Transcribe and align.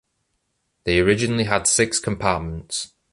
They 0.85 0.99
originally 0.99 1.43
had 1.43 1.67
six 1.67 1.99
compartments. 1.99 2.93